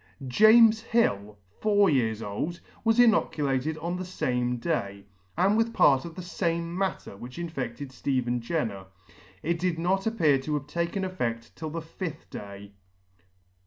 [0.27, 5.05] JAMES HILL, four years old, was inoculated on the fame day,
[5.37, 8.73] and with part of the fame matter which infeded Stephen S 2 Jenner.
[8.73, 8.83] [l 3*]
[9.43, 9.43] Jenner.
[9.43, 12.71] It did not appear to have taken effect till the fifth day.